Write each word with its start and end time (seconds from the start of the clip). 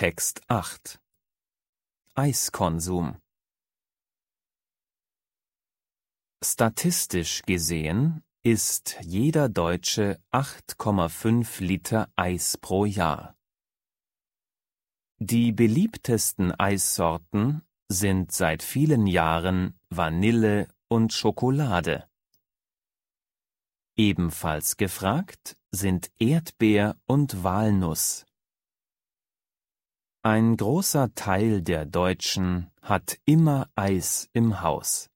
Text 0.00 0.40
8 0.48 0.98
Eiskonsum 2.14 3.18
Statistisch 6.42 7.42
gesehen 7.42 8.24
isst 8.42 8.96
jeder 9.02 9.50
Deutsche 9.50 10.18
8,5 10.32 11.62
Liter 11.62 12.10
Eis 12.16 12.56
pro 12.56 12.86
Jahr. 12.86 13.36
Die 15.18 15.52
beliebtesten 15.52 16.58
Eissorten 16.58 17.60
sind 17.90 18.32
seit 18.32 18.62
vielen 18.62 19.06
Jahren 19.06 19.78
Vanille 19.90 20.68
und 20.88 21.12
Schokolade. 21.12 22.08
Ebenfalls 23.96 24.78
gefragt 24.78 25.58
sind 25.70 26.10
Erdbeer 26.18 26.96
und 27.04 27.44
Walnuss. 27.44 28.24
Ein 30.22 30.58
großer 30.58 31.14
Teil 31.14 31.62
der 31.62 31.86
Deutschen 31.86 32.70
hat 32.82 33.18
immer 33.24 33.70
Eis 33.74 34.28
im 34.34 34.60
Haus. 34.60 35.08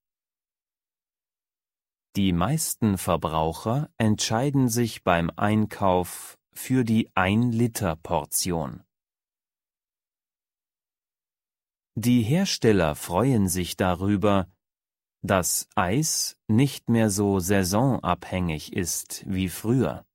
Die 2.17 2.33
meisten 2.33 2.97
Verbraucher 2.97 3.91
entscheiden 3.99 4.71
sich 4.71 5.05
beim 5.05 5.31
Einkauf 5.37 6.39
für 6.55 6.85
die 6.85 7.11
1-Liter-Portion. 7.11 8.83
Die 11.97 12.23
Hersteller 12.23 12.95
freuen 12.95 13.47
sich 13.49 13.77
darüber, 13.77 14.51
dass 15.21 15.69
Eis 15.75 16.39
nicht 16.49 16.89
mehr 16.89 17.11
so 17.11 17.41
saisonabhängig 17.41 18.73
ist 18.73 19.23
wie 19.27 19.51
früher. 19.51 20.07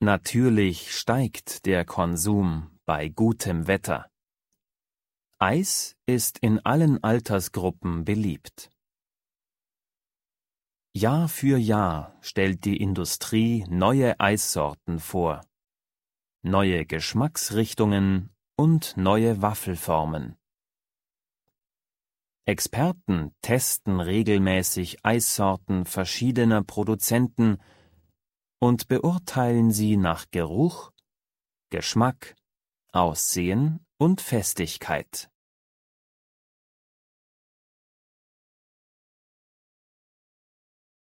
Natürlich 0.00 0.94
steigt 0.94 1.64
der 1.64 1.86
Konsum 1.86 2.70
bei 2.90 3.08
gutem 3.08 3.68
Wetter. 3.68 4.10
Eis 5.38 5.94
ist 6.06 6.38
in 6.38 6.58
allen 6.58 7.00
Altersgruppen 7.04 8.04
beliebt. 8.04 8.68
Jahr 10.92 11.28
für 11.28 11.56
Jahr 11.56 12.18
stellt 12.20 12.64
die 12.64 12.78
Industrie 12.78 13.64
neue 13.68 14.18
Eissorten 14.18 14.98
vor, 14.98 15.46
neue 16.42 16.84
Geschmacksrichtungen 16.84 18.34
und 18.56 18.96
neue 18.96 19.40
Waffelformen. 19.40 20.36
Experten 22.44 23.32
testen 23.40 24.00
regelmäßig 24.00 25.04
Eissorten 25.04 25.84
verschiedener 25.84 26.64
Produzenten 26.64 27.58
und 28.58 28.88
beurteilen 28.88 29.70
sie 29.70 29.96
nach 29.96 30.26
Geruch, 30.32 30.90
Geschmack, 31.70 32.34
Aussehen 32.92 33.86
und 33.98 34.20
Festigkeit. 34.20 35.30